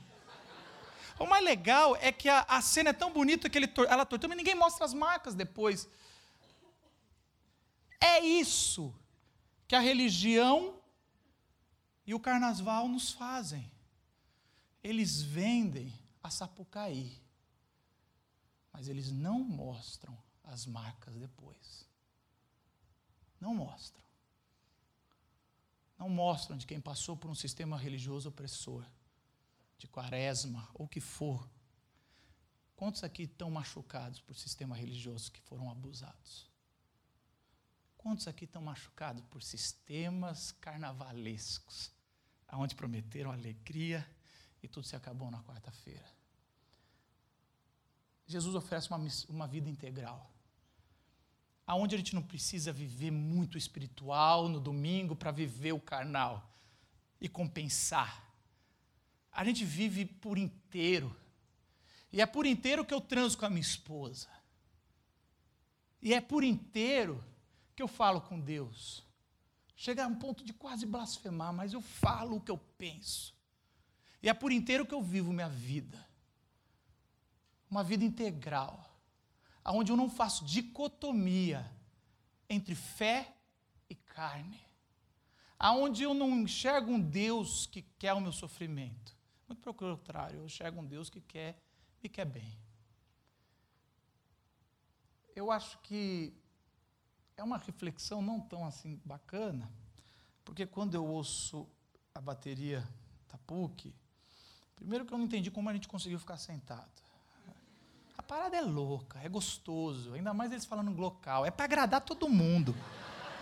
O 1.19 1.27
mais 1.27 1.45
legal 1.45 1.97
é 1.97 2.13
que 2.13 2.29
a, 2.29 2.45
a 2.49 2.61
cena 2.63 2.91
é 2.91 2.93
tão 2.93 3.13
bonita 3.13 3.51
que 3.51 3.59
ele, 3.59 3.73
ela 3.89 4.07
tortura, 4.07 4.29
mas 4.29 4.37
ninguém 4.37 4.55
mostra 4.55 4.85
as 4.85 4.95
marcas 4.95 5.35
depois. 5.35 5.89
É 8.01 8.21
isso 8.21 8.95
que 9.67 9.75
a 9.75 9.81
religião 9.81 10.74
e 12.07 12.15
o 12.15 12.21
carnaval 12.21 12.89
nos 12.89 13.13
fazem. 13.13 13.71
Eles 14.83 15.23
vendem 15.23 15.93
a 16.23 16.31
Sapucaí 16.31 17.25
mas 18.75 18.89
eles 18.89 19.13
não 19.13 19.39
mostram 19.39 20.19
as 20.43 20.67
marcas 20.67 21.15
depois. 21.15 21.89
Não 23.41 23.55
mostram. 23.55 24.03
Não 25.97 26.09
mostram 26.09 26.57
de 26.59 26.67
quem 26.67 26.81
passou 26.81 27.17
por 27.17 27.31
um 27.31 27.37
sistema 27.37 27.79
religioso 27.79 28.29
opressor, 28.29 28.85
de 29.79 29.87
quaresma 29.87 30.69
ou 30.75 30.89
que 30.89 31.01
for. 31.01 31.49
Quantos 32.75 33.05
aqui 33.05 33.23
estão 33.23 33.49
machucados 33.49 34.21
por 34.21 34.35
sistema 34.35 34.75
religioso 34.75 35.31
que 35.31 35.41
foram 35.43 35.71
abusados? 35.71 36.51
Quantos 37.97 38.27
aqui 38.27 38.45
estão 38.45 38.61
machucados 38.61 39.23
por 39.31 39.41
sistemas 39.41 40.51
carnavalescos, 40.51 41.93
aonde 42.55 42.77
prometeram 42.77 43.33
alegria 43.33 44.07
e 44.63 44.69
tudo 44.69 44.87
se 44.87 44.95
acabou 44.95 45.29
na 45.29 45.43
quarta-feira? 45.43 46.09
Jesus 48.27 48.55
oferece 48.55 48.89
uma, 48.89 49.01
uma 49.29 49.47
vida 49.49 49.69
integral. 49.69 50.31
Aonde 51.67 51.97
a 51.97 51.99
gente 51.99 52.15
não 52.15 52.23
precisa 52.23 52.73
viver 52.73 53.11
muito 53.11 53.59
espiritual 53.59 54.49
no 54.49 54.61
domingo 54.61 55.17
para 55.17 55.33
viver 55.33 55.73
o 55.73 55.81
carnal 55.81 56.49
e 57.21 57.29
compensar. 57.29 58.25
A 59.33 59.45
gente 59.45 59.65
vive 59.65 60.05
por 60.05 60.39
inteiro. 60.39 61.15
E 62.13 62.21
é 62.21 62.27
por 62.27 62.47
inteiro 62.47 62.85
que 62.85 62.95
eu 62.95 63.01
transo 63.01 63.37
com 63.37 63.47
a 63.47 63.51
minha 63.51 63.61
esposa. 63.61 64.29
E 66.01 66.15
é 66.15 66.21
por 66.21 66.45
inteiro 66.45 67.23
que 67.75 67.83
eu 67.83 67.89
falo 67.89 68.21
com 68.21 68.39
Deus. 68.39 69.04
Chega 69.77 70.05
a 70.05 70.09
um 70.09 70.15
ponto 70.15 70.45
de 70.45 70.53
quase 70.53 70.87
blasfemar, 70.87 71.53
mas 71.53 71.73
eu 71.73 71.81
falo 71.81 72.37
o 72.37 72.41
que 72.41 72.51
eu 72.51 72.59
penso. 72.59 73.35
E 74.23 74.29
é 74.29 74.35
por 74.35 74.53
inteiro 74.53 74.87
que 74.87 74.95
eu 74.95 75.03
vivo 75.03 75.33
minha 75.33 75.49
vida 75.49 76.05
uma 77.75 77.83
vida 77.83 78.05
integral, 78.05 78.89
onde 79.65 79.91
eu 79.91 79.97
não 79.97 80.09
faço 80.09 80.45
dicotomia 80.45 81.69
entre 82.49 82.75
fé 82.75 83.35
e 83.91 83.97
carne, 83.97 84.61
aonde 85.59 86.05
eu 86.05 86.15
não 86.15 86.31
enxergo 86.39 86.93
um 86.93 87.01
Deus 87.01 87.67
que 87.67 87.83
quer 87.99 88.13
o 88.13 88.21
meu 88.21 88.31
sofrimento. 88.31 89.17
Muito 89.49 89.61
pelo 89.61 89.75
contrário, 89.75 90.39
eu 90.39 90.45
enxergo 90.45 90.81
um 90.81 90.87
Deus 90.87 91.11
que 91.11 91.21
quer 91.21 91.61
me 92.01 92.09
quer 92.09 92.25
bem. 92.25 92.57
Eu 95.35 95.51
acho 95.51 95.77
que 95.81 96.33
é 97.37 97.43
uma 97.43 97.59
reflexão 97.59 98.23
não 98.23 98.41
tão 98.41 98.65
assim 98.65 99.01
bacana, 99.05 99.71
porque 100.45 100.67
quando 100.67 100.95
eu 100.95 101.05
ouço 101.05 101.69
a 102.15 102.21
bateria 102.21 102.87
da 103.31 103.39
PUC, 103.39 103.95
primeiro 104.77 105.05
que 105.05 105.13
eu 105.13 105.19
não 105.19 105.25
entendi 105.25 105.51
como 105.51 105.69
a 105.69 105.73
gente 105.73 105.89
conseguiu 105.89 106.19
ficar 106.19 106.37
sentado. 106.37 107.03
A 108.17 108.23
parada 108.23 108.57
é 108.57 108.61
louca, 108.61 109.19
é 109.23 109.29
gostoso. 109.29 110.15
Ainda 110.15 110.33
mais 110.33 110.51
eles 110.53 110.65
falando 110.65 110.93
glocal. 110.93 111.45
É 111.45 111.51
para 111.51 111.65
agradar 111.65 112.01
todo 112.01 112.29
mundo. 112.29 112.75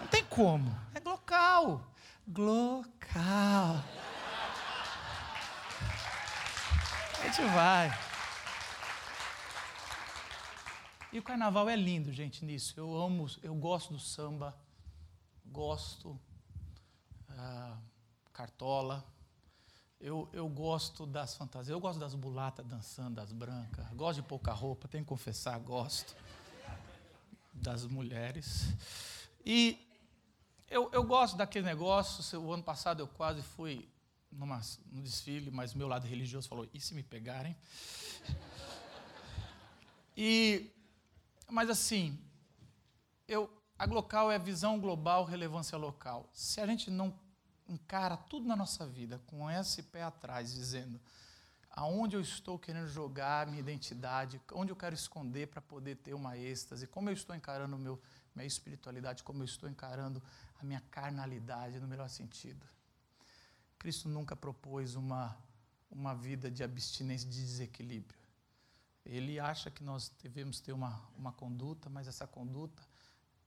Não 0.01 0.09
tem 0.09 0.25
como. 0.25 0.75
É 0.95 0.99
glocal. 0.99 1.87
Glocal. 2.27 3.85
A 7.21 7.25
gente 7.25 7.43
vai. 7.53 8.12
E 11.13 11.19
o 11.19 11.23
carnaval 11.23 11.69
é 11.69 11.77
lindo, 11.77 12.11
gente, 12.11 12.43
nisso. 12.43 12.73
Eu 12.75 12.97
amo, 12.97 13.27
eu 13.43 13.55
gosto 13.55 13.93
do 13.93 13.99
samba, 13.99 14.57
gosto 15.45 16.19
uh, 17.29 17.77
cartola. 18.33 19.05
Eu, 20.01 20.27
eu 20.33 20.49
gosto 20.49 21.05
das 21.05 21.37
fantasias, 21.37 21.69
eu 21.69 21.79
gosto 21.79 21.99
das 21.99 22.15
mulatas 22.15 22.67
dançando, 22.67 23.17
das 23.17 23.31
brancas. 23.31 23.87
Gosto 23.91 24.23
de 24.23 24.27
pouca 24.27 24.53
roupa, 24.53 24.89
tenho 24.89 25.05
que 25.05 25.09
confessar, 25.09 25.59
gosto 25.59 26.17
das 27.53 27.85
mulheres. 27.85 28.75
E 29.45 29.79
eu, 30.71 30.91
eu 30.93 31.05
gosto 31.05 31.37
daquele 31.37 31.67
negócio. 31.67 32.41
O 32.41 32.55
ano 32.55 32.63
passado 32.63 33.01
eu 33.01 33.07
quase 33.07 33.43
fui 33.43 33.87
numa, 34.31 34.63
no 34.91 35.03
desfile, 35.03 35.51
mas 35.51 35.75
meu 35.75 35.87
lado 35.87 36.07
religioso 36.07 36.49
falou: 36.49 36.67
e 36.73 36.81
se 36.81 36.95
me 36.95 37.03
pegarem? 37.03 37.55
E, 40.17 40.71
mas 41.53 41.69
assim, 41.69 42.19
eu, 43.29 43.49
a 43.79 43.87
Glocal 43.87 44.31
é 44.33 44.39
visão 44.39 44.81
global, 44.81 45.25
relevância 45.25 45.77
local. 45.77 46.29
Se 46.33 46.61
a 46.61 46.67
gente 46.67 46.91
não 46.91 47.15
encara 47.69 48.17
tudo 48.17 48.47
na 48.47 48.57
nossa 48.57 48.87
vida 48.87 49.21
com 49.27 49.51
esse 49.51 49.83
pé 49.83 50.03
atrás, 50.03 50.53
dizendo 50.53 50.99
aonde 51.71 52.17
eu 52.17 52.21
estou 52.21 52.59
querendo 52.59 52.89
jogar 52.89 53.47
minha 53.47 53.61
identidade, 53.61 54.41
onde 54.53 54.73
eu 54.73 54.77
quero 54.77 54.95
esconder 54.95 55.49
para 55.49 55.61
poder 55.61 55.97
ter 55.97 56.15
uma 56.15 56.37
êxtase, 56.37 56.87
como 56.87 57.09
eu 57.09 57.15
estou 57.15 57.35
encarando 57.35 57.79
meu, 57.79 58.01
minha 58.35 58.47
espiritualidade, 58.47 59.23
como 59.23 59.43
eu 59.43 59.47
estou 59.47 59.69
encarando 59.69 60.23
a 60.61 60.65
minha 60.65 60.83
carnalidade 60.91 61.81
no 61.81 61.89
melhor 61.89 62.09
sentido. 62.09 62.67
Cristo 63.79 64.09
nunca 64.09 64.37
propôs 64.37 64.95
uma, 64.95 65.37
uma 65.91 66.15
vida 66.15 66.51
de 66.51 66.63
abstinência, 66.63 67.29
de 67.29 67.43
desequilíbrio. 67.43 68.22
Ele 69.05 69.41
acha 69.41 69.71
que 69.71 69.83
nós 69.83 70.11
devemos 70.23 70.61
ter 70.61 70.73
uma, 70.73 71.03
uma 71.17 71.33
conduta, 71.33 71.91
mas 71.91 72.07
essa 72.07 72.27
conduta, 72.27 72.83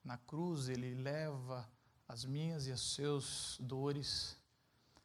na 0.03 0.17
cruz, 0.17 0.67
ele 0.69 0.93
leva 0.95 1.69
as 2.07 2.25
minhas 2.25 2.67
e 2.67 2.71
as 2.71 2.81
seus 2.81 3.57
dores 3.59 4.37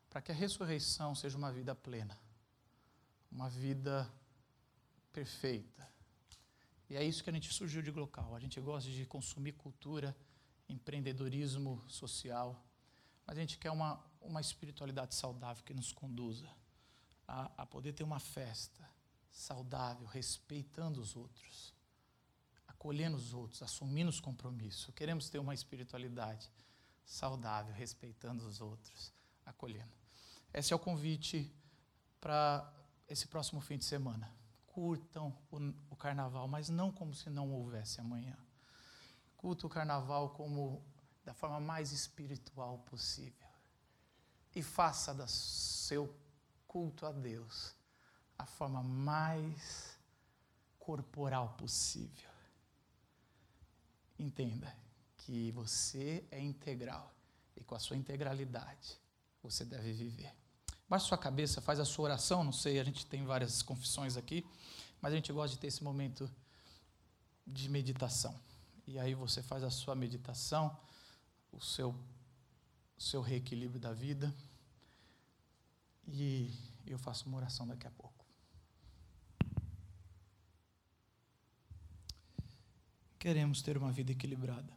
para 0.08 0.20
que 0.20 0.32
a 0.32 0.34
ressurreição 0.34 1.14
seja 1.14 1.38
uma 1.38 1.52
vida 1.52 1.74
plena 1.74 2.18
uma 3.30 3.48
vida 3.48 4.10
perfeita. 5.12 5.88
E 6.88 6.96
é 6.96 7.04
isso 7.04 7.22
que 7.22 7.30
a 7.30 7.32
gente 7.32 7.52
surgiu 7.52 7.80
de 7.80 7.90
local. 7.90 8.34
A 8.34 8.40
gente 8.40 8.60
gosta 8.60 8.90
de 8.90 9.06
consumir 9.06 9.52
cultura, 9.52 10.16
empreendedorismo 10.68 11.82
social, 11.86 12.60
mas 13.24 13.38
a 13.38 13.40
gente 13.40 13.58
quer 13.58 13.70
uma, 13.70 14.02
uma 14.20 14.40
espiritualidade 14.40 15.14
saudável 15.14 15.62
que 15.64 15.72
nos 15.72 15.92
conduza 15.92 16.48
a, 17.26 17.62
a 17.62 17.66
poder 17.66 17.92
ter 17.92 18.02
uma 18.02 18.18
festa 18.18 18.88
saudável, 19.30 20.06
respeitando 20.06 21.00
os 21.00 21.16
outros, 21.16 21.74
acolhendo 22.66 23.16
os 23.16 23.32
outros, 23.32 23.62
assumindo 23.62 24.10
os 24.10 24.20
compromissos. 24.20 24.92
Queremos 24.94 25.28
ter 25.28 25.38
uma 25.38 25.54
espiritualidade 25.54 26.50
saudável, 27.04 27.72
respeitando 27.74 28.46
os 28.46 28.60
outros, 28.60 29.12
acolhendo. 29.44 29.92
Esse 30.52 30.72
é 30.72 30.76
o 30.76 30.78
convite 30.78 31.52
para 32.20 32.72
esse 33.08 33.26
próximo 33.26 33.60
fim 33.60 33.78
de 33.78 33.84
semana. 33.84 34.32
Curtam 34.66 35.36
o, 35.50 35.58
o 35.90 35.96
carnaval, 35.96 36.46
mas 36.46 36.68
não 36.68 36.92
como 36.92 37.14
se 37.14 37.28
não 37.30 37.52
houvesse 37.52 38.00
amanhã. 38.00 38.36
Curta 39.36 39.66
o 39.66 39.70
carnaval 39.70 40.30
como 40.30 40.84
da 41.24 41.34
forma 41.34 41.60
mais 41.60 41.92
espiritual 41.92 42.78
possível. 42.78 43.48
E 44.54 44.62
faça 44.62 45.14
do 45.14 45.26
seu 45.28 46.14
culto 46.66 47.06
a 47.06 47.12
Deus 47.12 47.74
a 48.40 48.46
forma 48.46 48.82
mais 48.82 49.98
corporal 50.78 51.50
possível. 51.58 52.30
Entenda 54.18 54.74
que 55.18 55.52
você 55.52 56.24
é 56.30 56.40
integral 56.40 57.14
e 57.56 57.62
com 57.62 57.74
a 57.74 57.78
sua 57.78 57.96
integralidade 57.96 58.98
você 59.42 59.64
deve 59.64 59.92
viver. 59.92 60.34
Baixa 60.88 61.06
sua 61.06 61.18
cabeça, 61.18 61.60
faz 61.60 61.78
a 61.78 61.84
sua 61.84 62.06
oração. 62.06 62.42
Não 62.42 62.52
sei, 62.52 62.80
a 62.80 62.84
gente 62.84 63.06
tem 63.06 63.24
várias 63.24 63.62
confissões 63.62 64.16
aqui, 64.16 64.44
mas 65.00 65.12
a 65.12 65.16
gente 65.16 65.32
gosta 65.32 65.54
de 65.54 65.60
ter 65.60 65.68
esse 65.68 65.84
momento 65.84 66.30
de 67.46 67.68
meditação. 67.68 68.38
E 68.86 68.98
aí 68.98 69.14
você 69.14 69.42
faz 69.42 69.62
a 69.62 69.70
sua 69.70 69.94
meditação, 69.94 70.76
o 71.52 71.60
seu, 71.60 71.90
o 71.90 73.02
seu 73.02 73.20
reequilíbrio 73.20 73.80
da 73.80 73.92
vida. 73.92 74.34
E 76.08 76.52
eu 76.86 76.98
faço 76.98 77.28
uma 77.28 77.36
oração 77.36 77.66
daqui 77.66 77.86
a 77.86 77.90
pouco. 77.90 78.19
Queremos 83.20 83.62
ter 83.62 83.76
uma 83.76 83.92
vida 83.92 84.10
equilibrada. 84.10 84.76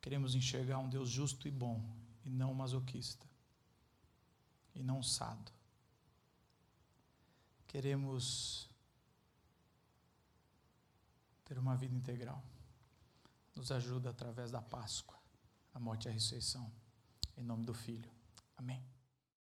Queremos 0.00 0.36
enxergar 0.36 0.78
um 0.78 0.88
Deus 0.88 1.08
justo 1.08 1.48
e 1.48 1.50
bom, 1.50 1.82
e 2.24 2.30
não 2.30 2.54
masoquista 2.54 3.26
e 4.76 4.82
não 4.82 5.02
sado. 5.02 5.50
Queremos 7.66 8.68
ter 11.44 11.58
uma 11.58 11.76
vida 11.76 11.94
integral. 11.94 12.42
Nos 13.54 13.72
ajuda 13.72 14.10
através 14.10 14.50
da 14.50 14.60
Páscoa, 14.60 15.18
a 15.74 15.80
morte 15.80 16.06
e 16.06 16.08
a 16.10 16.12
ressurreição. 16.12 16.70
Em 17.36 17.42
nome 17.42 17.64
do 17.64 17.74
Filho. 17.74 18.10
Amém. 18.56 18.95